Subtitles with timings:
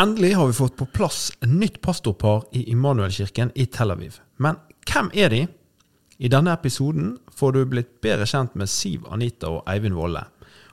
[0.00, 4.14] Endelig har vi fått på plass en nytt pastorpar i Immanuelkirken i Tel Aviv.
[4.36, 4.56] Men
[4.88, 5.40] hvem er de?
[6.16, 10.22] I denne episoden får du blitt bedre kjent med Siv Anita og Eivind Volle.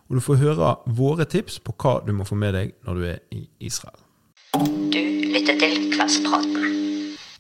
[0.07, 3.07] Og du får høre våre tips på hva du må få med deg når du
[3.09, 3.99] er i Israel.
[4.95, 5.03] Du
[5.36, 6.46] lytter til Kveldspraten.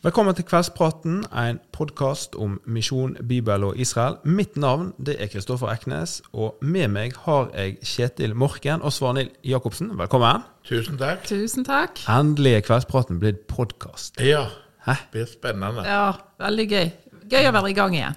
[0.03, 4.15] Velkommen til Kveldspraten, en podkast om misjon, Bibel og Israel.
[4.23, 9.31] Mitt navn det er Kristoffer Eknes, og med meg har jeg Kjetil Morken og Svanhild
[9.45, 9.89] Jacobsen.
[9.97, 10.45] Velkommen.
[10.69, 11.25] Tusen takk.
[11.25, 12.03] Tusen takk.
[12.13, 14.21] Endelig er Kveldspraten blitt podkast.
[14.21, 14.45] Ja,
[14.85, 14.91] Hæ?
[15.01, 15.83] det blir spennende.
[15.89, 16.11] Ja,
[16.45, 16.87] veldig gøy.
[17.27, 18.15] Gøy å være i gang igjen.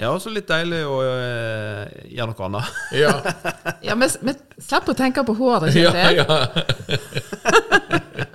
[0.00, 2.64] Ja, også litt deilig å øh, gjøre noe annet.
[3.00, 3.14] Ja,
[3.82, 6.16] Ja, men men Slipp å tenke på håret, ja, Kjetil.
[6.20, 6.24] ja.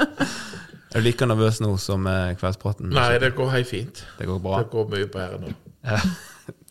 [0.89, 2.89] Er du like nervøs nå som med Kveldspraten?
[2.95, 4.03] Nei, det går helt fint.
[4.17, 4.61] Det går bra.
[4.63, 5.53] Det går mye bedre nå.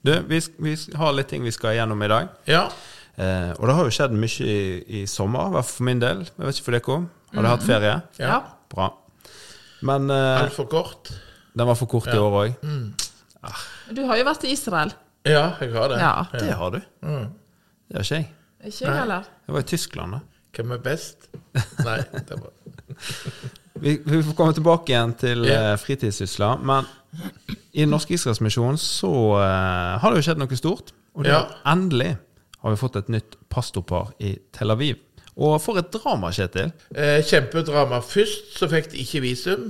[0.03, 2.29] Du, vi, vi har litt ting vi skal gjennom i dag.
[2.51, 2.65] Ja.
[3.19, 4.59] Eh, og det har jo skjedd mye i,
[5.01, 6.21] i sommer, i hvert fall for min del.
[6.27, 6.99] Jeg vet ikke for dere.
[7.33, 7.95] Har dere hatt ferie?
[8.23, 8.39] ja.
[8.73, 8.87] Bra.
[9.89, 11.11] Men eh, Altfor kort.
[11.57, 12.57] den var for kort i år òg.
[13.95, 14.91] Du har jo vært i Israel.
[15.27, 15.99] Ja, jeg har det.
[16.03, 16.13] Ja.
[16.35, 16.79] Det har du.
[16.79, 18.29] Det har ikke jeg.
[18.71, 19.31] Ikke jeg heller.
[19.47, 20.21] Jeg var i Tyskland, da.
[20.59, 21.29] Hvem er best?
[21.87, 22.55] Nei, det var
[23.83, 26.59] Vi, vi får komme tilbake igjen til eh, fritidssysler.
[26.63, 26.87] Men
[27.73, 30.93] i Den norske Israelsmisjonen så uh, har det jo skjedd noe stort.
[31.17, 31.41] Og det Ja.
[31.47, 32.17] er endelig
[32.63, 34.97] har vi fått et nytt pastorpar i Tel Aviv.
[35.39, 36.73] Og for et drama, Kjetil.
[36.95, 38.01] eh, Kjempedrama.
[38.03, 39.69] Først så fikk de ikke visum.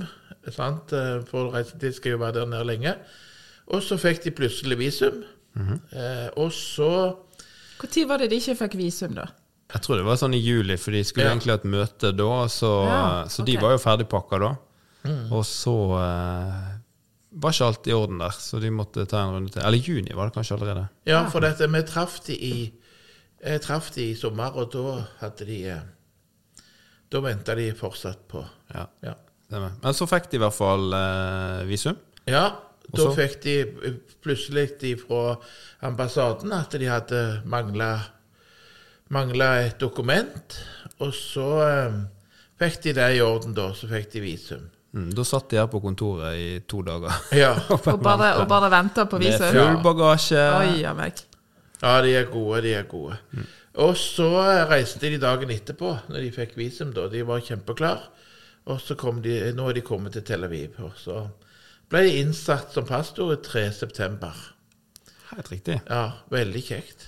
[0.49, 0.91] Sant?
[0.93, 2.95] Eh, For reisetid skal jo være der nede lenge.
[3.67, 5.23] Og så fikk de plutselig visum.
[5.93, 7.15] eh, og så
[7.81, 9.25] Når var det de ikke fikk visum, da?
[9.69, 11.35] Jeg tror det var sånn i juli, for de skulle Ja.
[11.35, 12.47] egentlig ha et møte da.
[12.49, 14.55] Så, Ja, så de var jo ferdigpakka da.
[15.31, 16.71] Og så eh,
[17.39, 19.61] var ikke alt i orden der, så de måtte ta en runde til.
[19.61, 20.89] Eller juni var det kanskje allerede.
[21.05, 22.73] Ja, for dette, vi traff de i
[23.41, 25.79] Jeg traff de i sommer, og da hadde de eh,
[27.09, 28.43] Da venta de fortsatt på
[28.75, 29.13] Ja, Ja.
[29.51, 31.95] Men så fikk de i hvert fall eh, visum.
[32.27, 32.51] Ja,
[32.93, 33.55] da fikk de
[34.21, 35.37] plutselig de fra
[35.81, 37.99] ambassaden at de hadde mangla
[39.11, 40.59] et dokument.
[40.99, 41.93] Og så eh,
[42.59, 43.71] fikk de det i orden, da.
[43.73, 44.69] Så fikk de visum.
[44.93, 47.13] Mm, da satt de her på kontoret i to dager.
[47.37, 50.45] Ja, Og bare, og bare venta på Med full bagasje.
[50.59, 51.25] Oi a meg.
[51.81, 53.17] ja de er gode, de er gode.
[53.79, 56.93] Og så eh, reiste de dagen etterpå, når de fikk visum.
[56.93, 57.07] da.
[57.07, 58.09] De var kjempeklar.
[58.69, 60.75] Og så kom de, nå er de kommet til Tel Aviv.
[60.83, 61.23] Og så
[61.89, 64.33] ble de innsatt som pastor 3.9.
[65.29, 65.79] Helt riktig.
[65.87, 66.03] Ja,
[66.33, 67.07] veldig kjekt.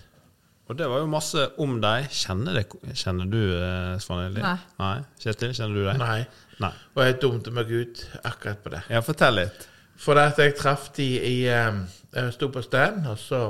[0.71, 2.05] Og det var jo masse om deg.
[2.15, 4.37] Kjenner, det, kjenner du eh, Svanhild?
[4.39, 4.53] Nei.
[4.79, 4.93] Nei.
[5.19, 5.97] Kjetil, kjenner du deg?
[5.99, 6.21] Nei.
[6.63, 6.69] Nei.
[6.95, 8.79] Og jeg dumte meg ut akkurat på det.
[8.93, 9.65] Ja, fortell litt.
[9.99, 11.81] For at jeg traff de i eh,
[12.15, 13.41] Jeg sto på stand, og så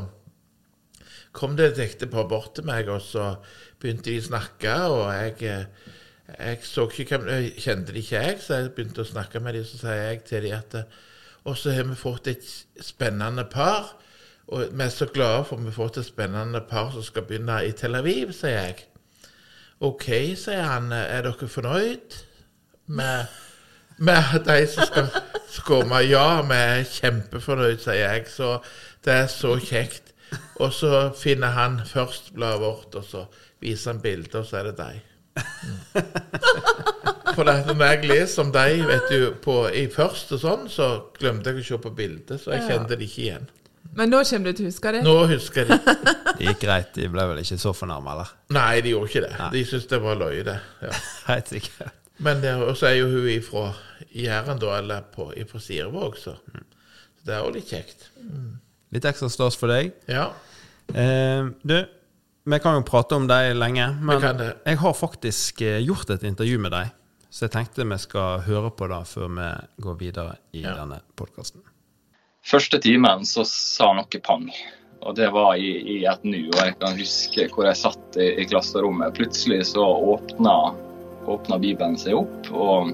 [1.37, 3.35] kom det et ektepar bort til meg, og så
[3.77, 5.95] begynte de å snakke, og jeg, eh,
[6.33, 9.59] jeg så ikke hvem Jeg kjente de ikke, jeg, så jeg begynte å snakke med
[9.59, 10.81] dem, så sier jeg til dem at
[11.45, 12.49] Og så har vi fått et
[12.81, 13.93] spennende par,
[14.51, 17.61] og vi er så glade for at vi fått et spennende par som skal begynne
[17.65, 18.83] i Tel Aviv, sier jeg.
[19.81, 20.07] OK,
[20.37, 22.19] sier han, er dere fornøyd
[22.91, 23.31] med
[24.01, 25.09] med de som skal
[25.65, 26.01] komme.
[26.09, 28.25] Ja, vi er kjempefornøyd, sier jeg.
[28.33, 28.57] Så
[29.05, 30.13] det er så kjekt.
[30.63, 33.25] Og så finner han først bladet vårt, og så
[33.61, 35.01] viser han bildet, og så er det deg.
[35.35, 35.75] Mm.
[37.35, 40.87] For det, når jeg leser om deg vet du, på, i først og sånn, så
[41.19, 43.49] glemte jeg å se på bildet, så jeg kjente det ikke igjen.
[43.97, 45.01] Men nå kommer du til å huske det?
[45.03, 45.95] Nå husker jeg det.
[46.41, 46.91] Det gikk greit.
[46.95, 48.29] De ble vel ikke så fornærma, eller?
[48.55, 49.31] Nei, de gjorde ikke det.
[49.53, 50.55] De syntes det var løye, det.
[50.81, 50.91] Ja.
[51.31, 51.97] Helt sikkert.
[52.21, 52.41] Men
[52.77, 53.65] så er jo hun ifra
[54.15, 56.33] Jæren, da, eller på, ifra Sirevåg, så.
[56.39, 58.07] så det er jo litt kjekt.
[58.95, 59.91] Litt ekstra stas for deg.
[60.11, 60.29] Ja.
[60.93, 61.75] Eh, du,
[62.51, 64.49] vi kan jo prate om deg lenge, men kan det.
[64.67, 66.93] jeg har faktisk eh, gjort et intervju med deg.
[67.31, 69.49] Så jeg tenkte vi skal høre på det før vi
[69.85, 70.73] går videre i Ja.
[70.81, 71.61] denne podkasten.
[72.41, 74.47] Første timen så sa noe pang.
[75.01, 76.43] Og det var i, i et nu.
[76.49, 79.13] Og jeg kan huske hvor jeg satt i, i klasserommet.
[79.17, 80.55] Plutselig så åpna,
[81.29, 82.91] åpna Bibelen seg opp, og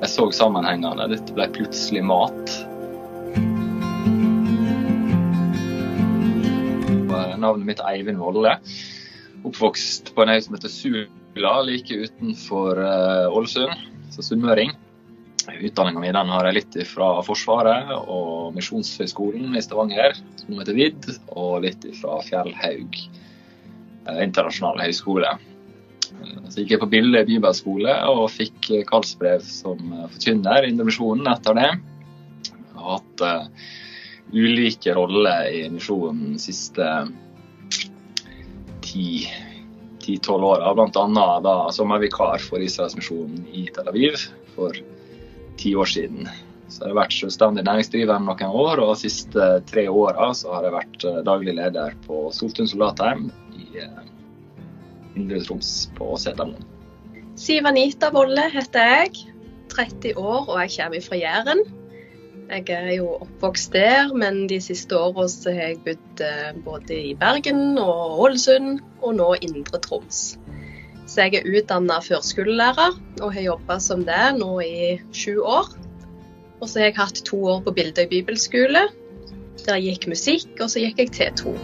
[0.00, 1.08] jeg så sammenhengene.
[1.12, 2.56] Dette ble plutselig mat.
[7.40, 8.58] Navnet mitt er Eivind Volle.
[9.48, 13.88] Oppvokst på en øy som heter Sula, like utenfor eh, Ålesund.
[14.12, 14.74] Så sunnmøring.
[15.60, 21.66] Utdanninga mi har jeg litt fra Forsvaret og Misjonshøgskolen i Stavanger, som heter VID, og
[21.66, 25.34] litt fra Fjellhaug eh, internasjonale høgskole.
[26.10, 31.28] Eh, Så gikk jeg på Bille bibelskole og fikk kallsbrev som eh, forkynner i Indremisjonen
[31.34, 31.70] etter det.
[32.48, 33.68] Jeg har hatt uh,
[34.32, 36.86] ulike roller i misjonen de siste
[38.86, 39.26] ti
[40.00, 40.88] ti-tolv åra, bl.a.
[40.94, 44.16] som sommervikar for Israelsmisjonen i Tel Aviv
[44.54, 44.78] for
[45.60, 46.28] ti år siden.
[46.70, 50.76] Så jeg har vært selvstendig næringsdrivende noen år, og de siste tre åra har jeg
[50.76, 53.26] vært eh, daglig leder på Soltun soldatheim
[53.58, 54.04] i eh,
[55.18, 56.62] Indre Troms på Setermoen.
[57.40, 59.26] Siv Anita Volle heter jeg.
[59.70, 61.60] 30 år og jeg kommer fra Jæren.
[62.50, 67.12] Jeg er jo oppvokst der, men de siste åra har jeg bodd eh, både i
[67.18, 70.34] Bergen og Ålesund, og nå Indre Troms.
[71.10, 75.72] Så jeg er utdanna førskolelærer og har jobba som det nå i sju år.
[76.60, 78.84] Og så har jeg hatt to år på Bildøy bibelskole.
[79.64, 81.56] Der jeg gikk musikk, og så gikk jeg T2.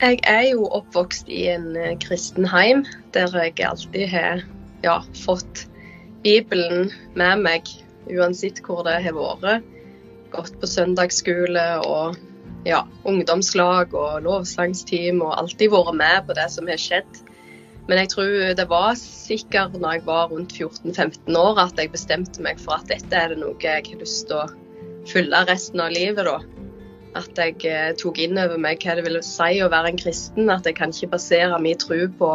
[0.00, 4.40] Jeg er jo oppvokst i en eh, kristen heim, der jeg alltid har
[4.80, 5.66] ja, fått
[6.24, 6.88] Bibelen
[7.20, 7.68] med meg
[8.08, 9.68] uansett hvor det har vært.
[10.32, 12.16] Gått på søndagsskole og
[12.68, 17.20] ja, ungdomslag og lovsangsteam og alltid vært med på det som har skjedd.
[17.88, 22.44] Men jeg tror det var sikkert når jeg var rundt 14-15 år at jeg bestemte
[22.44, 24.48] meg for at dette er det noe jeg har lyst til å
[25.10, 26.38] fylle resten av livet, da.
[27.18, 30.52] At jeg eh, tok inn over meg hva det ville si å være en kristen.
[30.52, 32.30] At jeg kan ikke basere min tro på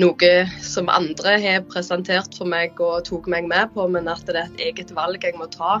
[0.00, 4.36] noe som andre har presentert for meg og tok meg med på, men at det
[4.36, 5.80] er et eget valg jeg må ta.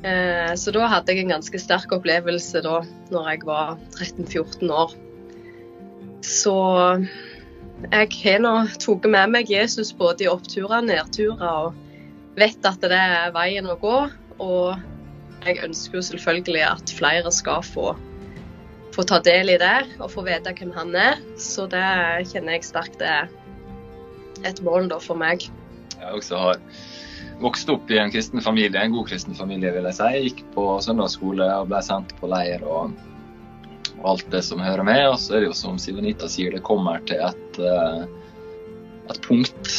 [0.00, 2.80] Eh, så da hadde jeg en ganske sterk opplevelse da
[3.12, 4.94] når jeg var 13-14 år.
[6.24, 6.54] Så
[7.90, 12.80] jeg har nå tatt med meg Jesus både i oppturer og nedturer, og vet at
[12.84, 13.98] det er veien å gå.
[14.40, 17.92] Og jeg ønsker jo selvfølgelig at flere skal få,
[18.96, 21.20] få ta del i det og få vite hvem han er.
[21.40, 21.84] Så det
[22.32, 23.28] kjenner jeg sterkt er
[24.48, 25.44] et mål da for meg.
[26.00, 26.60] Jeg også har
[27.40, 30.08] vokst opp i en kristen familie, en god kristen familie, vil jeg si.
[30.14, 32.92] Jeg gikk på søndagsskole og ble sendt på leir og,
[33.98, 35.02] og alt det som hører med.
[35.08, 38.06] Og så er det jo som Sivanita sier, det kommer til et, eh,
[39.10, 39.74] et punkt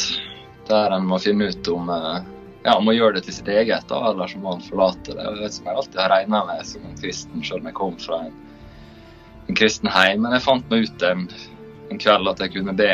[0.69, 2.29] der en må finne ut om eh,
[2.63, 5.29] ja, må gjøre det til sitt eget, da, eller så må forlater forlate det.
[5.29, 7.97] Og det som jeg alltid har regna med som en kristen, selv om jeg kom
[8.01, 8.37] fra en,
[9.47, 10.21] en kristen heim.
[10.25, 11.27] Men jeg fant meg ut en,
[11.91, 12.93] en kveld at jeg kunne be,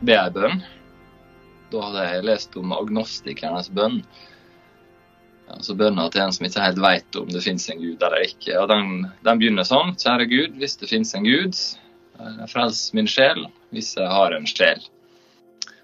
[0.00, 0.60] be ei bønn.
[1.72, 4.00] Da hadde jeg lest om agnostikernes bønn.
[5.48, 8.54] Altså bønna til en som ikke helt vet om det finnes en gud eller ikke.
[8.60, 9.94] Og den, den begynner sånn.
[9.96, 11.56] Kjære Gud, hvis det finnes en gud,
[12.20, 14.84] eh, frels min sjel hvis jeg har en sjel.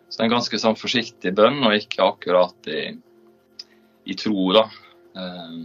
[0.08, 2.82] Så det er en ganske sånn forsiktig bønn, og ikke akkurat i,
[4.08, 4.69] i tro, da.
[5.16, 5.56] Eh,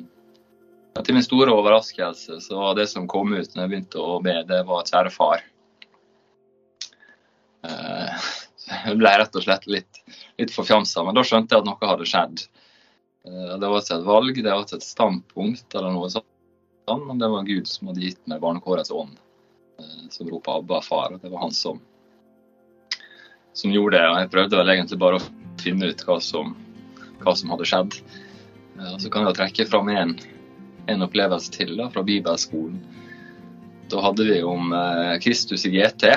[1.03, 4.35] til min store overraskelse så var det som kom ut når jeg begynte å be,
[4.47, 5.45] det var 'Kjære far'.
[8.99, 10.01] Ble rett og slett litt,
[10.41, 12.43] litt forfjamsa, men da skjønte jeg at noe hadde skjedd.
[13.27, 16.27] Eh, det var ikke et valg, det var ikke et standpunkt eller noe sånt,
[16.89, 19.19] men det var Gud som hadde gitt meg barnekårets ånd,
[19.79, 21.19] eh, som roper 'Abba, far'.
[21.21, 21.81] Det var han som
[23.59, 24.07] som gjorde det.
[24.07, 25.27] og Jeg prøvde vel egentlig bare å
[25.61, 26.55] finne ut hva som,
[27.23, 27.99] hva som hadde skjedd.
[28.93, 30.15] Og så kan jeg trekke fram en,
[30.87, 32.79] en opplevelse til da, fra bibelskolen.
[33.89, 36.13] Da hadde vi om eh, Kristus i GT.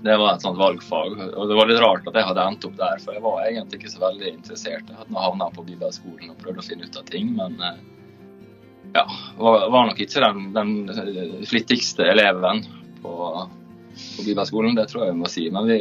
[0.00, 1.16] Det var et sånt valgfag.
[1.36, 3.80] og Det var litt rart at jeg hadde endt opp der, for jeg var egentlig
[3.80, 4.88] ikke så veldig interessert.
[4.88, 7.80] Jeg hadde havna på bibelskolen og prøvd å finne ut av ting, men eh,
[8.96, 9.04] ja,
[9.36, 12.64] var, var nok ikke den, den eh, flittigste eleven
[13.04, 13.16] på
[14.16, 15.46] på bibelskolen, det tror jeg vi må si.
[15.50, 15.78] Men vi,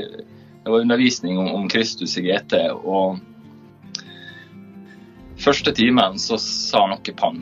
[0.63, 3.19] det var undervisning om, om Kristus i GT, og
[5.39, 7.41] første timen så sa noe pang.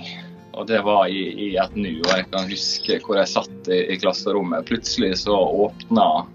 [0.57, 1.99] Og det var i, i et nu.
[2.01, 4.65] Og jeg kan huske hvor jeg satt i, i klasserommet.
[4.65, 6.25] Plutselig så åpna,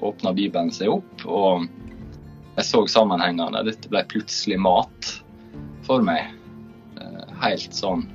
[0.00, 1.66] åpna Bibelen seg opp, og
[2.56, 3.64] jeg så sammenhengene.
[3.66, 5.12] Dette ble plutselig mat
[5.86, 6.32] for meg.
[7.00, 8.06] Eh, helt sånn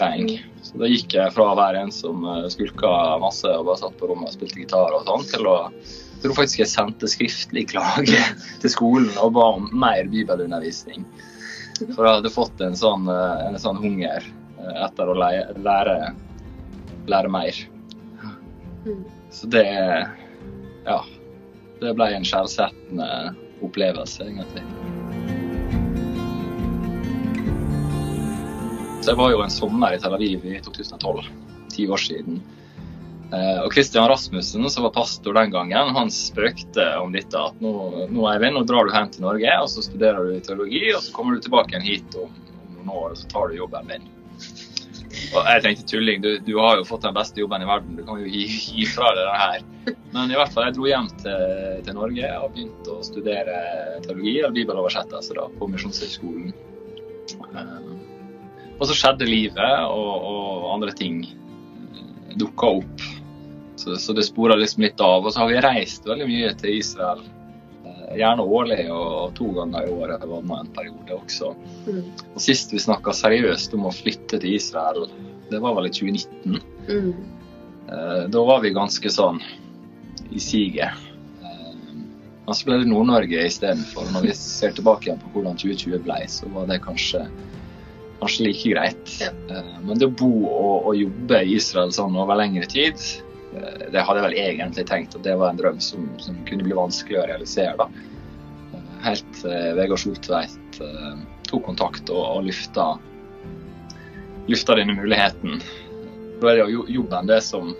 [0.00, 0.32] bang.
[0.64, 2.90] Så da gikk jeg fra å være en som eh, skulka
[3.22, 6.38] masse og bare satt på rommet og spilte gitar og sånn, til å jeg tror
[6.38, 8.20] faktisk jeg sendte skriftlig klage
[8.62, 11.04] til skolen og ba om mer bibelundervisning.
[11.92, 14.24] For jeg hadde fått en sånn, eh, en sånn hunger
[14.64, 15.98] etter å lære,
[17.10, 17.58] lære mer.
[19.34, 19.66] Så det
[20.86, 21.04] Ja.
[21.80, 23.34] Det ble en skjellsettende
[23.66, 24.62] opplevelse, egentlig.
[29.02, 31.26] Så jeg var jo en sommer i Tel Aviv i 2012,
[31.74, 32.38] ti år siden.
[33.34, 37.34] Eh, og Kristian Rasmussen, som var pastor den gangen, han spøkte om dette.
[37.34, 37.74] At nå,
[38.14, 41.12] nå Eivind, nå drar du hjem til Norge, og så studerer du teologi, og så
[41.16, 44.13] kommer du tilbake igjen hit om, om noen år, og så tar du jobben din.
[45.32, 48.04] Og jeg tenkte tulling, du, du, har jo fått den beste jobben i verden, du
[48.06, 49.96] kan jo gi, gi fra deg den her.
[50.14, 53.58] Men i hvert fall, jeg dro hjem til, til Norge og begynte å studere
[54.04, 56.52] teologi, eller bibeloversettelse, da, på Misjonshøgskolen.
[57.54, 57.90] Eh,
[58.74, 61.22] og så skjedde livet, og, og andre ting
[62.38, 63.06] dukka opp.
[63.76, 65.24] Så, så det spora liksom litt av.
[65.24, 67.22] Og så har vi reist veldig mye til Israel.
[68.14, 71.54] Eh, Gjerne årlig og to ganger i året var det en periode også.
[71.86, 72.02] Mm.
[72.34, 75.08] Og Sist vi snakka seriøst om å flytte til Israel,
[75.50, 76.60] det var vel i 2019.
[76.88, 77.10] Mm.
[77.90, 79.42] Eh, Da var vi ganske sånn
[80.32, 80.94] i siget.
[81.42, 81.74] Eh,
[82.46, 84.08] Og så ble det Nord-Norge istedenfor.
[84.12, 87.26] Når vi ser tilbake igjen på hvordan 2020 ble, så var det kanskje,
[88.20, 89.14] kanskje like greit.
[89.20, 89.30] Ja.
[89.50, 93.23] Eh, Men det å bo og, og jobbe i Israel sånn over lengre tid, eh,
[93.92, 96.76] det hadde jeg vel egentlig tenkt at det var en drøm som, som kunne bli
[96.76, 97.74] vanskelig å realisere.
[97.78, 97.88] da.
[98.74, 101.18] Eh, Helt til Vegard Soltveit eh,
[101.50, 102.94] tok kontakt og, og lufta,
[104.50, 105.60] lufta denne muligheten.
[106.40, 107.74] Da er det jo jobben det som,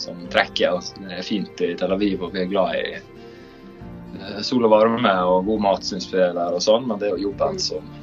[0.00, 0.78] som trekker.
[0.78, 4.74] Altså, det er fint i Tel Aviv, og vi er glad i eh, sol og
[4.74, 7.62] varme og god mat, syns vi er der og sånn, men det er jo jobben
[7.62, 7.94] som,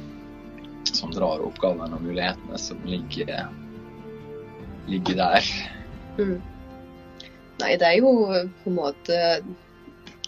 [0.88, 3.46] som drar oppgavene og mulighetene som ligger,
[4.88, 5.54] ligger der.
[6.14, 6.53] Mm.
[7.62, 8.14] Nei, det er jo
[8.64, 9.18] på en måte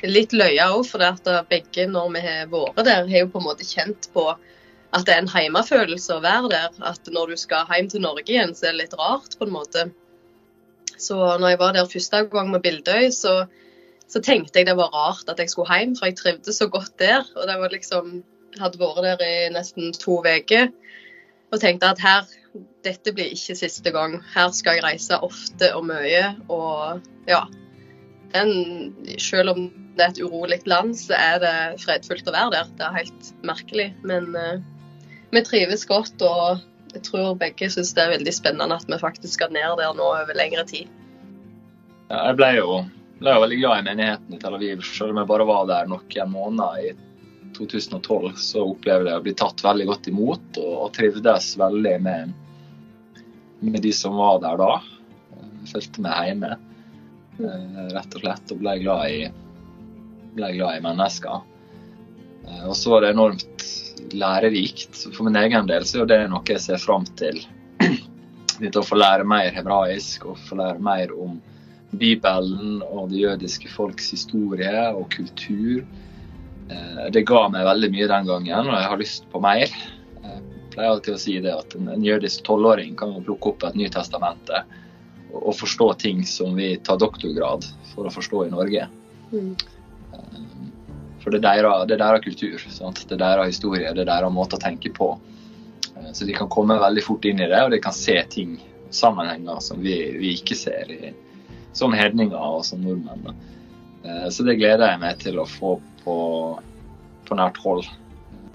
[0.06, 3.49] litt løye òg, for at begge når vi har vært der, har jo på en
[3.49, 4.28] måte kjent på
[4.97, 6.75] at det er en heimefølelse å være der.
[6.87, 9.54] At når du skal hjem til Norge igjen, så er det litt rart, på en
[9.56, 9.88] måte.
[10.97, 13.35] Så når jeg var der første gang med Bildøy, så,
[14.09, 16.95] så tenkte jeg det var rart at jeg skulle hjem, for jeg trivdes så godt
[17.02, 17.26] der.
[17.37, 18.18] Og det var liksom
[18.56, 20.71] Hadde vært der i nesten to uker
[21.52, 22.23] og tenkte at her
[22.87, 24.19] dette blir ikke siste gang.
[24.35, 26.23] Her skal jeg reise ofte og mye.
[26.53, 27.45] Og ja.
[28.37, 28.51] En,
[29.23, 32.73] selv om det er et urolig land, så er det fredfullt å være der.
[32.79, 33.89] Det er helt merkelig.
[34.07, 34.59] Men uh,
[35.33, 36.61] vi trives godt, og
[36.95, 40.11] jeg tror begge syns det er veldig spennende at vi faktisk skal ned der nå
[40.13, 40.93] over lengre tid.
[42.11, 42.79] Ja, Jeg ble jo,
[43.19, 44.85] ble jo veldig glad i menigheten i Tel Aviv.
[44.87, 46.95] Selv om jeg bare var der noen måneder i
[47.57, 52.35] 2012, så opplevde jeg å bli tatt veldig godt imot og, trivdes veldig med,
[53.61, 54.71] med de som var der da.
[55.67, 56.53] Fulgte følte meg hjemme,
[57.41, 59.29] eh, rett og slett, og ble glad i,
[60.37, 61.43] ble glad i mennesker.
[62.47, 63.67] Eh, Og så var det enormt
[64.13, 65.13] lærerikt.
[65.15, 67.41] For min egen del så er det noe jeg ser fram til.
[68.61, 71.41] Dette å få lære mer hebraisk og få lære mer om
[71.97, 75.85] Bibelen og det jødiske folks historie og kultur.
[76.71, 79.67] Eh, Det ga meg veldig mye den gangen, og jeg har lyst på mer.
[80.76, 83.78] Jeg pleier alltid å si det at en, en jødisk tolvåring kan plukke opp et
[83.80, 84.75] Nytestamentet
[85.33, 87.64] og, og forstå ting som vi tar doktorgrad
[87.95, 88.85] for å forstå i Norge.
[89.33, 89.54] Mm.
[91.25, 93.00] For det er deres, det er deres kultur, sant?
[93.09, 95.14] det er deres historie, det er deres måte å tenke på.
[95.97, 98.59] Eh, Så de kan komme veldig fort inn i det, og de kan se ting,
[98.92, 101.14] sammenhenger, som vi, vi ikke ser i,
[101.73, 103.33] som hedninger og som nordmenn.
[104.04, 106.18] Eh, Så det gleder jeg meg til å få på,
[107.25, 107.88] på nært hold.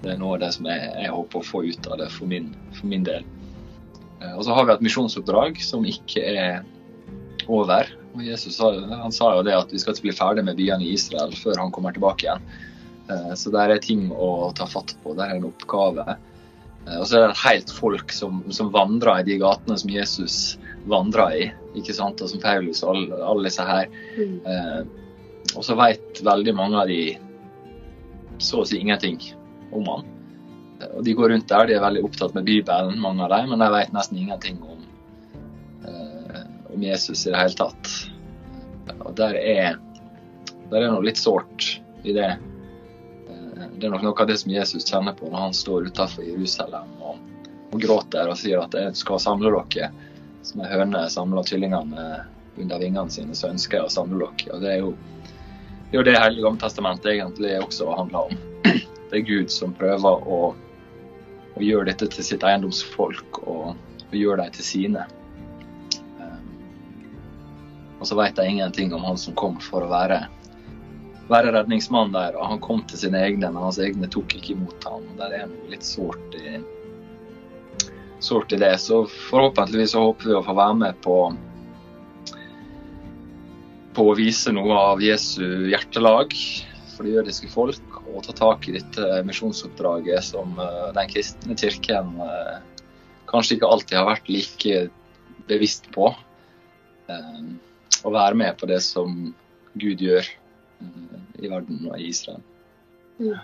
[0.02, 2.30] Det er noe av det som jeg, jeg håper å få ut av det for
[2.30, 3.24] min, for min del.
[4.22, 6.62] Eh, Og så har vi et misjonsoppdrag som ikke er
[7.50, 7.88] over.
[8.12, 10.92] Og Jesus han sa jo det at vi skal ikke bli ferdig med byene i
[10.96, 12.44] Israel før han kommer tilbake igjen.
[13.10, 15.14] Eh, Så der er ting å ta fatt på.
[15.18, 16.06] Der er en oppgave.
[16.86, 19.90] Eh, Og så er det et helt folk som, som vandrer i de gatene som
[19.90, 20.58] Jesus
[20.90, 21.52] vandrer i.
[21.78, 22.20] ikke sant?
[22.20, 23.86] Og som Paulus og alle, alle disse her.
[24.18, 24.88] Mm.
[25.54, 27.16] Og så vet veldig mange av de
[28.42, 29.20] så å si ingenting
[29.72, 30.04] om han.
[30.80, 33.50] Eh, Og de går rundt der, de er veldig opptatt med Bibelen, mange av dem,
[33.52, 34.86] men de vet nesten ingenting om,
[35.86, 36.42] eh,
[36.74, 37.92] om Jesus i det hele tatt.
[39.00, 39.76] Og der er,
[40.70, 42.30] der er noe litt sårt i det.
[43.28, 46.24] Eh, Det er nok noe av det som Jesus kjenner på når han står utenfor
[46.26, 47.18] Jerusalem og,
[47.72, 49.90] og gråter og sier at jeg skal samle dere.
[50.42, 52.06] Som ei høne samler kyllingene
[52.58, 54.54] under vingene sine, så ønsker jeg å samle dere.
[54.56, 54.94] Og det er jo
[55.92, 58.38] det, er det Hele Gamle testamentet egentlig også handler om.
[59.12, 60.36] Det er Gud som prøver å,
[61.52, 63.74] å gjøre dette til sitt eiendomsfolk og,
[64.06, 65.02] og gjøre dem til sine.
[66.16, 66.46] Um,
[67.98, 70.22] og så vet de ingenting om han som kom for å være,
[71.28, 72.40] være redningsmann der.
[72.40, 75.04] Og han kom til sine egne, men hans egne tok ikke imot ham.
[75.12, 76.56] Og Der er noe litt sårt i,
[78.24, 78.72] sårt i det.
[78.80, 81.18] Så forhåpentligvis så håper vi å få være med på
[83.92, 86.32] på å vise noe av Jesu hjertelag
[86.94, 92.14] for det jødiske folk, og ta tak i dette misjonsoppdraget som eh, den kristne kirken
[92.22, 92.58] eh,
[93.30, 94.86] kanskje ikke alltid har vært like
[95.48, 96.12] bevisst på.
[97.10, 97.42] Eh,
[98.02, 99.12] Å være med på det som
[99.78, 100.26] Gud gjør
[101.38, 102.40] i verden og i Israel.
[103.20, 103.36] Mm.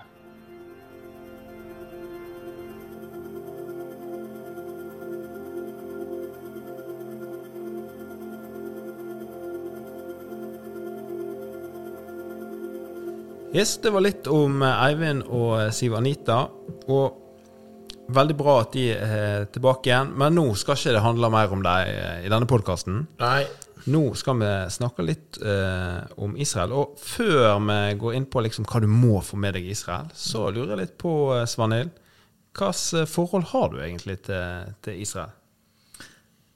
[13.59, 16.45] Yes, det var litt om eh, Eivind og Siv Anita.
[16.95, 20.13] Og veldig bra at de er tilbake igjen.
[20.21, 23.01] Men nå skal ikke det handle mer om deg eh, i denne podkasten.
[23.91, 26.77] Nå skal vi snakke litt eh, om Israel.
[26.79, 30.07] Og før vi går inn på liksom hva du må få med deg i Israel,
[30.15, 31.91] så lurer jeg litt på, eh, Svanhild,
[32.55, 35.35] hvilket forhold har du egentlig til, til Israel?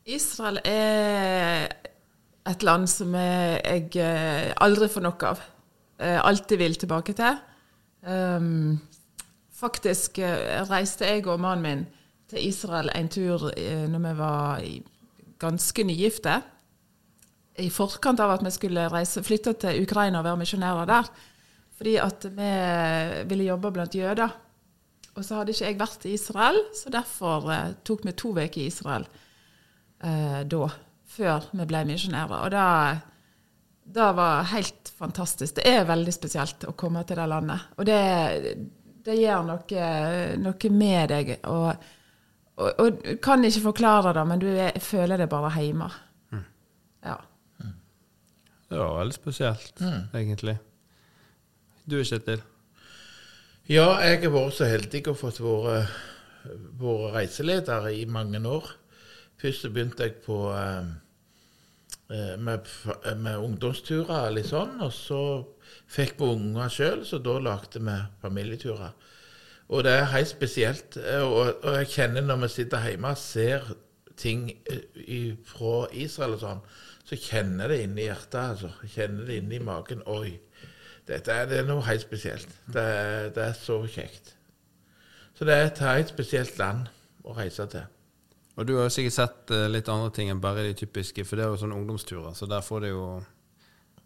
[0.06, 1.66] Israel er
[2.46, 5.42] et land som jeg, eh, aldri får nok av.
[5.98, 7.40] Eh, alltid vil tilbake til.
[8.02, 8.80] Um,
[9.54, 11.84] faktisk eh, reiste jeg og mannen min
[12.32, 14.64] til Israel en tur eh, når vi var
[15.42, 16.40] ganske nygifte.
[17.60, 21.12] I forkant av at vi skulle reise, flytte til Ukraina og være misjonærer der.
[21.76, 22.52] Fordi at vi
[23.28, 24.32] ville jobbe blant jøder.
[25.12, 28.62] Og så hadde ikke jeg vært i Israel, så derfor eh, tok vi to uker
[28.62, 29.04] i Israel
[30.00, 30.68] eh, da,
[31.12, 32.38] før vi ble misjonærer.
[32.38, 32.62] Og det,
[33.94, 35.56] det var helt fantastisk.
[35.58, 37.66] Det er veldig spesielt å komme til det landet.
[37.76, 37.98] Og det,
[39.04, 39.88] det gjør noe,
[40.40, 41.34] noe med deg.
[41.50, 41.90] Og,
[42.56, 45.90] og, og kan ikke forklare det, men du er, føler det bare hjemme.
[47.02, 47.18] Ja.
[48.72, 49.82] Det var veldig spesielt,
[50.14, 50.56] egentlig.
[51.84, 52.40] Du, Kjetil?
[53.68, 58.70] Ja, jeg har vært så heldig å fått vært reiseleder i mange år.
[59.42, 60.88] Først begynte jeg på eh,
[62.38, 65.20] med, f- med ungdomsturer, litt sånn, og så
[65.92, 68.92] fikk vi unger sjøl, så da lagde vi familieturer.
[69.72, 70.96] Og det er helt spesielt.
[71.00, 73.70] eh, Og, og jeg kjenner når vi sitter hjemme og ser
[74.20, 76.60] ting eh, i- fra Israel og sånn,
[77.08, 78.34] så kjenner det inni hjertet.
[78.40, 78.72] altså.
[78.92, 80.02] Kjenner det inni magen.
[80.06, 80.34] Oi.
[81.08, 82.48] Dette er, det er noe helt spesielt.
[82.72, 84.34] Det er, det er så kjekt.
[85.34, 86.86] Så det er et helt spesielt land
[87.24, 87.88] å reise til.
[88.56, 91.40] Og du har jo sikkert sett eh, litt andre ting enn bare de typiske, for
[91.40, 93.06] det er jo sånne ungdomsturer, så der får du jo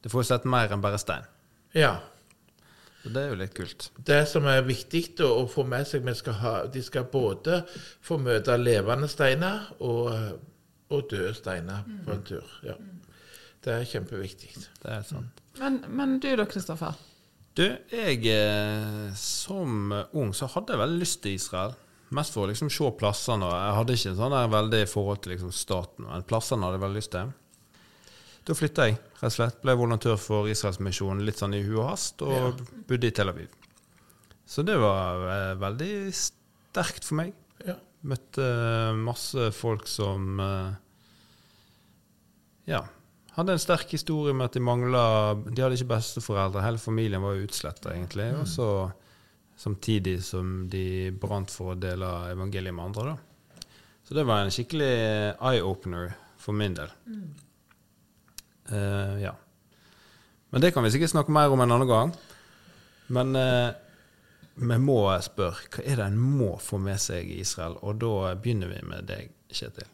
[0.04, 1.24] Du får jo sett mer enn bare stein.
[1.74, 1.96] Ja.
[3.02, 3.88] Så det er jo litt kult.
[4.06, 7.64] Det som er viktig å, å få med seg, vi skal ha, de skal både
[8.04, 10.12] få møte levende steiner og,
[10.90, 12.54] og døde steiner på en tur.
[12.66, 12.76] Ja.
[13.66, 14.52] Det er kjempeviktig.
[14.82, 15.42] Det er sant.
[15.58, 16.94] Men, men du da, Kristoffer?
[17.56, 21.74] Du, jeg eh, som ung så hadde jeg veldig lyst til Israel.
[22.14, 23.48] Mest for å liksom se plassene.
[23.50, 27.00] Jeg hadde ikke sånn der veldig forhold til liksom staten, men plassene hadde jeg veldig
[27.00, 27.32] lyst til.
[28.46, 29.56] Da flytta jeg, rett og slett.
[29.64, 33.50] Ble volontør for Israelsmisjonen litt sånn i hu og hast, og bodde i Tel Aviv.
[34.46, 37.32] Så det var eh, veldig sterkt for meg.
[37.66, 37.74] Ja.
[38.06, 40.76] Møtte eh, masse folk som eh,
[42.70, 42.84] Ja.
[43.34, 45.02] Hadde en sterk historie med at de mangla
[45.44, 46.62] De hadde ikke besteforeldre.
[46.64, 48.30] Hele familien var jo utsletta, egentlig.
[48.38, 48.68] Og så
[49.56, 53.62] samtidig som de brant for å dele evangeliet med andre, da.
[54.06, 54.92] Så det var en skikkelig
[55.42, 56.92] eye-opener for min del.
[58.70, 59.32] Eh, ja.
[60.50, 62.14] Men det kan vi sikkert snakke mer om en annen gang.
[63.10, 63.74] Men eh,
[64.56, 67.76] vi må spørre hva er det en må få med seg i Israel?
[67.82, 69.90] Og da begynner vi med deg, Kjetil.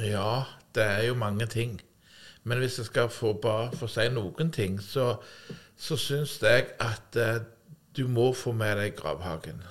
[0.00, 1.76] Ja, det er jo mange ting.
[2.48, 5.14] Men hvis jeg skal få bare få si noen ting, så,
[5.76, 7.44] så syns jeg at eh,
[7.96, 9.62] du må få med deg gravhagen.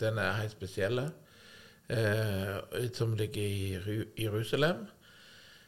[0.00, 1.00] Den er helt spesiell.
[1.88, 4.86] Eh, som ligger i Jerusalem.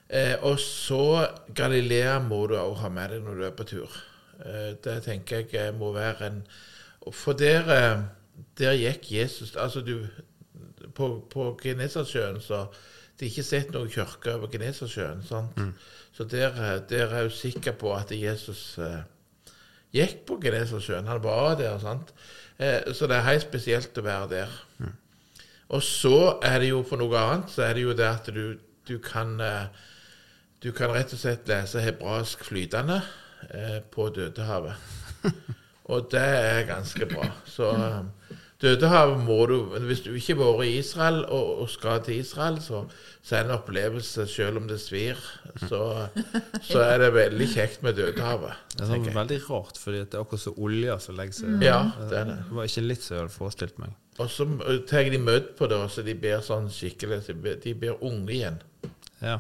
[0.08, 3.96] Eh, og så Galilea må du også ha med deg når du er på tur.
[4.40, 6.42] Eh, det tenker jeg eh, må være en
[7.12, 8.02] For der,
[8.58, 10.06] der gikk Jesus Altså, du
[10.94, 12.66] På, på Genesasjøen så
[13.18, 15.22] Det er ikke sett noen kirke over Genesasjøen.
[15.24, 15.56] sant?
[16.12, 19.02] Så der, eh, der er jeg sikker på at Jesus eh,
[19.94, 21.06] gikk på Genesasjøen.
[21.06, 21.78] Han var der.
[21.78, 22.12] sant?
[22.58, 24.56] Eh, så det er helt spesielt å være der.
[25.68, 28.58] Og så er det jo for noe annet, så er det jo det at du,
[28.86, 29.66] du kan eh,
[30.62, 33.02] Du kan rett og slett lese hebraisk flytende
[33.52, 34.74] eh, på Dødehavet.
[35.92, 37.28] Og det er ganske bra.
[37.46, 38.25] Så eh,
[38.62, 42.56] Dødehavet må du Hvis du ikke har vært i Israel og, og skal til Israel,
[42.64, 42.78] så,
[43.20, 45.18] så er det en opplevelse, selv om det svir.
[45.68, 45.80] Så,
[46.64, 48.56] så er det veldig kjekt med Dødehavet.
[48.72, 51.82] Det er sånn veldig rart, fordi det er akkurat som olja som legger seg Ja,
[52.00, 52.38] det er det.
[52.48, 53.92] Det var ikke litt som jeg hadde forestilt meg.
[54.24, 54.46] Og så
[54.88, 57.20] tar de mødd på det, så de blir sånn skikkelig
[57.60, 58.56] de blir- unge igjen.
[59.20, 59.36] Ja.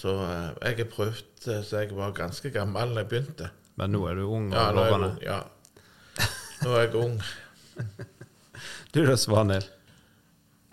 [0.00, 3.48] Så eh, jeg har prøvd eh, så jeg var ganske gammel da jeg begynte.
[3.80, 5.10] Men nå er du ung og Ja, lovende.
[5.24, 5.40] Ja.
[6.64, 7.16] Nå er jeg ung.
[8.92, 9.68] Du da, Svanhild?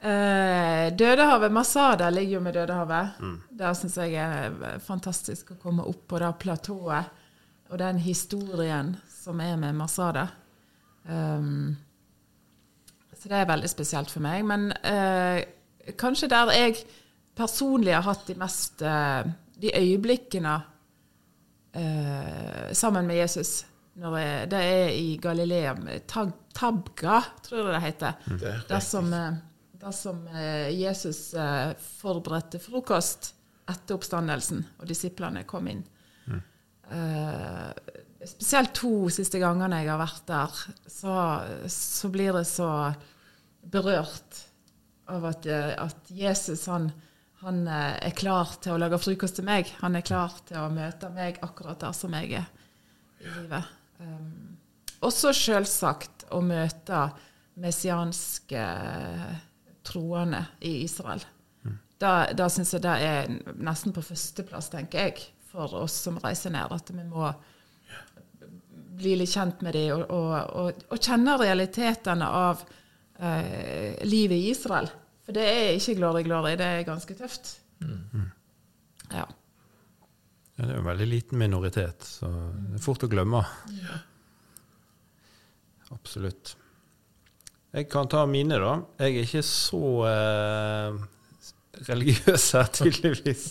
[0.02, 3.22] Eh, Dødehavet, Masada ligger jo med Dødehavet.
[3.50, 7.14] Der syns jeg er fantastisk å komme opp på det platået.
[7.70, 10.28] Og den historien som er med Masada.
[11.08, 11.76] Um,
[13.18, 14.46] så det er veldig spesielt for meg.
[14.46, 15.44] Men eh,
[16.00, 16.78] kanskje der jeg
[17.38, 20.54] personlig har hatt de mest eh, De øyeblikkene
[21.74, 23.66] eh, sammen med Jesus,
[23.98, 28.14] jeg, det er i Galilea, med Tab Tabga, tror jeg det heter.
[28.26, 29.12] Det er Der som,
[29.78, 33.34] det som eh, Jesus eh, forberedte frokost
[33.70, 35.84] etter oppstandelsen, og disiplene kom inn.
[36.90, 37.72] Eh,
[38.26, 41.16] spesielt to siste gangene jeg har vært der, så,
[41.72, 42.70] så blir det så
[43.68, 44.44] berørt
[45.12, 46.90] av at, eh, at Jesus han,
[47.44, 49.70] han eh, er klar til å lage frokost til meg.
[49.84, 52.48] Han er klar til å møte meg akkurat der som jeg er
[53.22, 53.77] i livet.
[54.00, 54.58] Um,
[55.06, 57.08] også selvsagt å møte
[57.62, 58.64] messianske
[59.88, 61.24] troende i Israel.
[61.98, 66.54] Da, da syns jeg det er nesten på førsteplass, tenker jeg, for oss som reiser
[66.54, 66.70] ned.
[66.74, 67.32] At vi må
[68.98, 72.62] bli litt kjent med dem og, og, og, og kjenne realitetene av
[73.18, 74.90] eh, livet i Israel.
[75.26, 76.54] For det er ikke glory, glory.
[76.60, 77.58] Det er ganske tøft.
[79.14, 79.26] Ja.
[80.58, 83.44] Ja, det er jo en veldig liten minoritet, så det er fort å glemme.
[83.78, 84.00] Ja.
[85.94, 86.56] Absolutt.
[87.76, 88.72] Jeg kan ta mine, da.
[89.04, 90.98] Jeg er ikke så eh,
[91.92, 93.44] religiøs her, tydeligvis.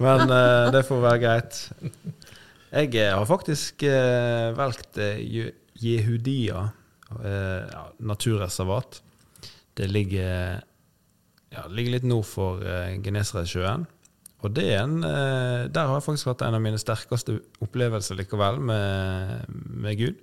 [0.00, 1.60] Men eh, det får være greit.
[2.72, 5.20] Jeg eh, har faktisk eh, valgt eh,
[5.78, 6.64] Jehudia
[7.20, 9.02] eh, ja, naturreservat.
[9.78, 10.64] Det ligger,
[11.54, 12.64] ja, ligger litt nord for
[13.04, 13.84] Genesaretsjøen.
[14.46, 19.48] Og en, eh, der har jeg faktisk hatt en av mine sterkeste opplevelser likevel med,
[19.50, 20.20] med Gud.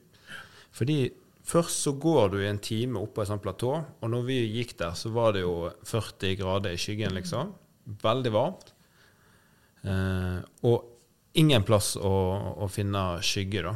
[0.75, 0.99] Fordi
[1.45, 4.39] først så går du i en time opp på et sånt platå, og når vi
[4.55, 7.51] gikk der, så var det jo 40 grader i skyggen, liksom.
[8.01, 8.71] Veldig varmt.
[9.83, 12.15] Eh, og ingen plass å,
[12.63, 13.75] å finne skygge, da.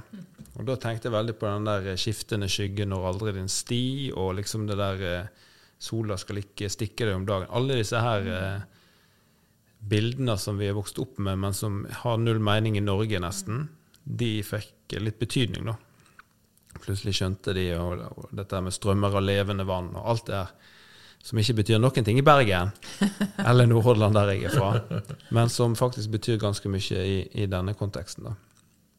[0.59, 4.37] Og da tenkte jeg veldig på den der skiftende skygge når aldri din sti, og
[4.39, 5.47] liksom det der eh,
[5.79, 7.51] sola skal ikke stikke deg om dagen.
[7.55, 8.78] Alle disse her eh,
[9.79, 13.67] bildene som vi er vokst opp med, men som har null mening i Norge, nesten,
[14.03, 15.77] de fikk litt betydning, da.
[16.79, 20.51] Plutselig skjønte de og, og dette med strømmer av levende vann og alt det her
[21.23, 22.71] som ikke betyr noen ting i Bergen
[23.49, 25.01] eller Nordhordland, der jeg er fra,
[25.35, 28.29] men som faktisk betyr ganske mye i, i denne konteksten.
[28.29, 28.35] da.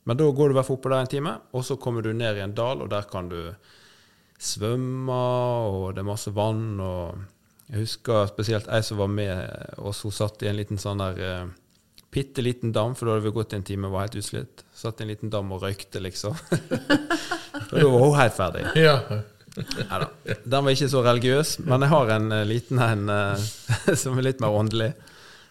[0.08, 2.12] Men da går du i hvert fall oppå der en time, og så kommer du
[2.12, 3.38] ned i en dal, og der kan du
[4.40, 5.12] svømme,
[5.70, 6.80] og det er masse vann.
[6.80, 7.20] og
[7.70, 11.18] Jeg husker spesielt ei som var med oss, hun satt i en liten sånn der
[11.22, 11.50] eh,
[12.10, 14.64] bitte liten dam, for da hadde vi gått en time og var helt utslitt.
[14.74, 16.34] Satt i en liten dam og røykte, liksom.
[17.68, 18.64] og da var hun helt ferdig.
[18.80, 18.96] Ja.
[19.54, 20.08] Neida.
[20.46, 23.46] Den var ikke så religiøs, men jeg har en eh, liten en eh,
[24.02, 24.90] som er litt mer åndelig.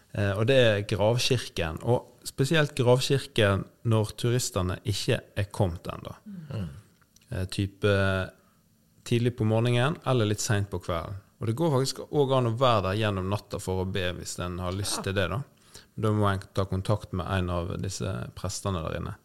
[0.10, 1.84] Og det er gravkirken.
[1.86, 6.16] Og spesielt gravkirken når turistene ikke er kommet ennå.
[6.50, 6.70] Mm.
[7.54, 7.92] type
[9.06, 11.20] tidlig på morgenen eller litt seint på kvelden.
[11.40, 14.36] Og det går faktisk òg an å være der gjennom natta for å be, hvis
[14.44, 15.30] en har lyst til det.
[15.32, 15.42] Da
[16.00, 19.16] Da må en ta kontakt med en av disse prestene der inne.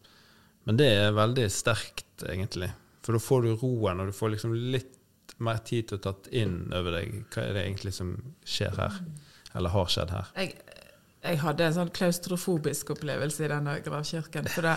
[0.65, 2.71] Men det er veldig sterkt, egentlig.
[3.05, 4.95] For da får du roen, og du får liksom litt
[5.43, 8.15] mer tid til å tatt inn over deg hva er det egentlig som
[8.47, 8.99] skjer her.
[9.55, 10.31] Eller har skjedd her.
[10.39, 10.55] Jeg,
[11.25, 14.49] jeg hadde en sånn klaustrofobisk opplevelse i denne gravkirken.
[14.51, 14.75] For det,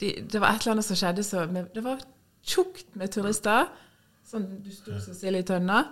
[0.00, 2.04] de, det var et eller annet som skjedde så med, Det var
[2.44, 3.68] tjukt med turister.
[4.28, 5.84] Sånn du sto som sild i tønna.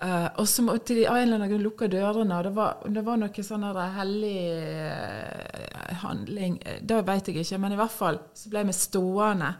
[0.00, 2.42] Eh, og så måtte de av en eller annen grunn lukke dørene.
[2.44, 3.64] Det var, det var noe sånn
[3.96, 4.40] hellig
[4.92, 9.54] uh, handling eh, Det vet jeg ikke, men i hvert fall så ble vi stående.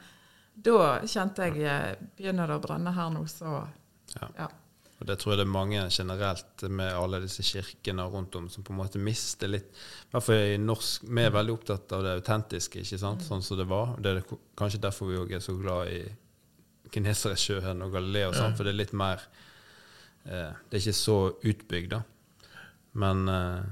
[0.67, 3.59] Da kjente jeg Begynner det å brenne her nå, så
[4.17, 4.29] Ja.
[4.45, 4.53] ja.
[4.97, 8.65] Og det tror jeg det er mange generelt med alle disse kirkene rundt om som
[8.65, 12.05] på en måte mister litt I hvert fall i norsk Vi er veldig opptatt av
[12.07, 13.25] det autentiske, ikke sant?
[13.25, 13.99] sånn som det var.
[14.01, 14.23] Det er
[14.57, 16.01] kanskje derfor vi òg er så glad i
[16.93, 19.25] Kineseresjøen og Galilea, sånn, for det er litt mer
[20.27, 22.03] Det er ikke så utbygd, da.
[22.97, 23.67] Men eh,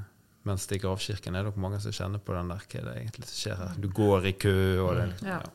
[0.44, 2.94] mens det i gravkirken er det nok mange som kjenner på den der hva det
[3.00, 3.76] egentlig som skjer her.
[3.80, 5.40] Du går i kø, og det liksom, Ja.
[5.40, 5.52] ja.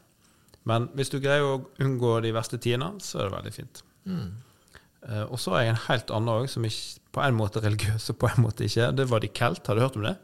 [0.69, 3.83] Men hvis du greier å unngå de verste tidene, så er det veldig fint.
[4.09, 7.69] Eh, og så har jeg en helt annen òg, som ikke, på en måte er
[7.69, 8.89] religiøs og på en måte ikke.
[8.97, 9.65] Det var de Kelt.
[9.69, 10.15] Har du hørt om det?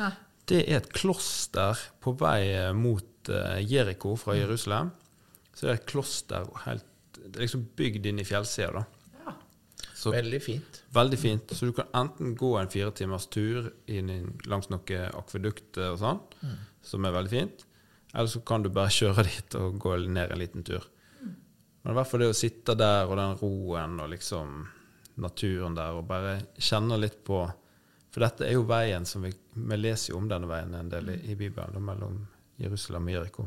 [0.00, 0.10] Nei.
[0.50, 4.90] Det er et kloster på vei eh, mot uh, Jeriko fra Jerusalem.
[5.54, 8.82] Så det er et kloster helt, det er liksom bygd inn i fjellsida.
[8.82, 8.84] da.
[10.04, 10.82] Så Veldig fint.
[10.92, 11.52] Veldig fint.
[11.56, 14.10] Så du kan enten gå en fire timers tur inn
[14.50, 16.20] langs noen akvedukter og sånn,
[16.84, 17.64] som er veldig fint,
[18.12, 20.84] eller så kan du bare kjøre dit og gå ned en liten tur.
[21.24, 24.52] Men i hvert fall det å sitte der og den roen og liksom
[25.24, 27.44] naturen der og bare kjenne litt på
[28.12, 31.08] For dette er jo veien som vi, vi leser jo om denne veien en del
[31.16, 32.20] i, i Bibelen, da, mellom
[32.60, 33.46] Jerusalem og Jeriko.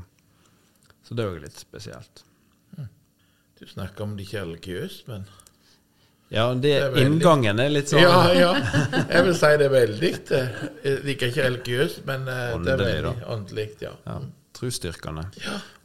[1.05, 2.25] Så det er jo litt spesielt.
[3.57, 5.23] Du snakker om det ikke er religiøst, men
[6.29, 8.49] Ja, det, er veldig- inngangen er litt sånn Ja, ja.
[9.07, 10.09] Jeg vil si det er veldig.
[10.27, 10.41] Det
[10.83, 13.13] Jeg liker ikke religiøst, men eh, det er veldig da.
[13.35, 13.67] åndelig.
[13.81, 13.93] Ja.
[14.05, 14.17] Ja.
[14.57, 15.23] trosstyrkende.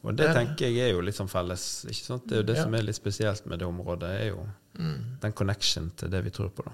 [0.02, 1.84] Og det tenker jeg er jo litt sånn felles.
[1.84, 2.24] ikke sant?
[2.26, 2.62] Det er jo det Ja.
[2.64, 4.46] som er litt spesielt med det området, er jo
[5.20, 6.64] den connection til det vi tror på.
[6.64, 6.72] da.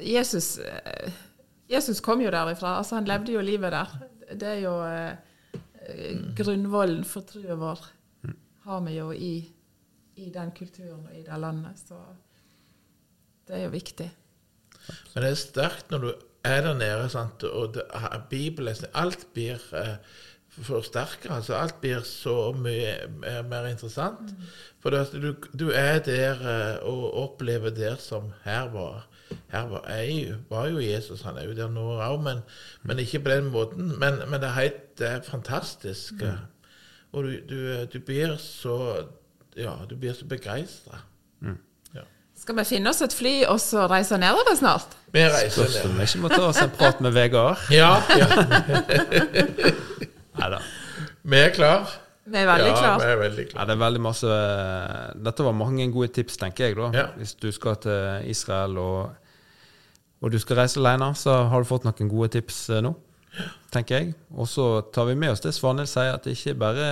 [0.00, 1.10] Jesus, eh,
[1.68, 2.78] Jesus kom jo derifra.
[2.78, 3.86] altså Han levde jo livet der.
[4.34, 5.12] Det er jo eh,
[5.86, 7.84] eh, grunnvollen for troa vår.
[8.66, 9.32] Har vi jo i,
[10.16, 11.82] i den kulturen og i det landet.
[11.88, 11.98] Så
[13.48, 14.08] det er jo viktig.
[15.14, 16.12] Men det er sterkt når du
[16.46, 17.42] er der nede, sant?
[17.42, 17.82] og det,
[18.30, 19.96] Bibelen Alt blir eh,
[20.62, 21.34] forsterka.
[21.34, 24.32] Altså alt blir så mye mer, mer interessant.
[24.80, 29.08] For det, du, du er der eh, og opplever der som her var.
[29.50, 32.42] Her var, jeg, var jo Jesus, han er jo der nå òg, men,
[32.82, 33.88] men ikke på den måten.
[33.98, 36.22] Men, men det, er helt, det er fantastisk.
[36.22, 36.44] Mm.
[37.12, 37.60] Og du, du,
[37.92, 38.78] du blir så
[39.56, 41.02] Ja, du blir så begeistra.
[42.36, 44.92] Skal vi finne oss et fly og så reise nedover snart?
[45.10, 46.02] Vi reiser Spørs om ned.
[46.02, 47.62] vi ikke må ta oss en prat med Vegard.
[47.72, 48.26] Ja, ja.
[50.36, 50.58] Neida.
[51.26, 51.88] Vi er klar.
[52.26, 53.66] Vi er veldig ja, vi er veldig Ja, klar.
[53.70, 54.36] det er veldig masse
[55.24, 56.90] Dette var mange gode tips, tenker jeg, da.
[56.94, 57.06] Ja.
[57.16, 59.10] Hvis du skal til Israel og,
[60.20, 62.92] og du skal reise alene, så har du fått noen gode tips eh, nå,
[63.72, 64.14] tenker jeg.
[64.36, 66.88] Og så tar vi med oss det Svanhild sier, at det ikke bare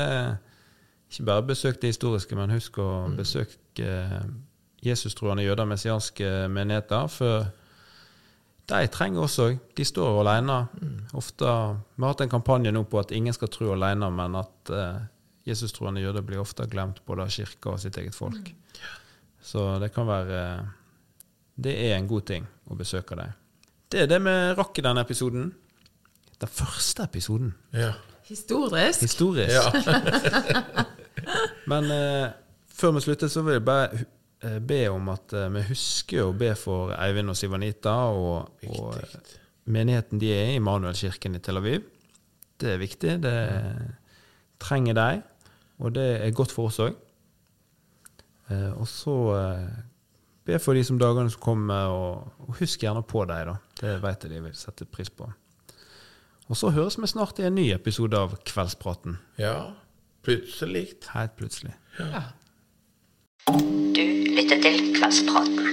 [1.14, 4.42] ikke bare besøk det historiske, men husk å besøke jesustroende
[4.84, 7.06] Jesus-troende jøder, messianske menigheter.
[7.08, 7.46] For
[8.68, 9.46] de trenger også
[9.76, 10.58] De står alene.
[11.16, 11.44] Ofte,
[11.96, 15.00] Vi har hatt en kampanje nå på at ingen skal tro alene, men at eh,
[15.48, 18.52] Jesus-troende jøder blir ofte glemt både av kirka og sitt eget folk.
[19.44, 20.68] Så det kan være
[21.56, 23.32] Det er en god ting å besøke dem.
[23.88, 25.52] Det er det vi rakk i denne episoden.
[26.40, 27.54] Den første episoden.
[27.72, 27.92] Ja.
[28.24, 29.00] Historisk.
[29.00, 29.52] Historisk.
[29.52, 30.84] ja.
[31.70, 32.26] Men eh,
[32.74, 34.02] før vi slutter, så vil jeg bare
[34.44, 38.98] eh, be om at eh, vi husker å be for Eivind og Sivanita og, og
[38.98, 39.34] eh,
[39.74, 41.86] menigheten de er i, Immanuelkirken i Tel Aviv.
[42.60, 43.16] Det er viktig.
[43.24, 43.36] Det
[44.62, 45.08] trenger de,
[45.82, 46.94] og det er godt for oss òg.
[48.52, 49.16] Eh, og så
[50.44, 53.56] be for de som dagene som kommer, og, og husk gjerne på dem, da.
[53.80, 55.30] Det vet jeg de vil sette pris på.
[56.44, 59.18] Og så høres vi snart i en ny episode av Kveldspraten.
[59.40, 59.72] ja.
[60.24, 60.86] Plutselig.
[61.14, 61.74] Helt plutselig.
[63.96, 64.04] Du
[64.36, 65.66] lytter til Kveldspraten.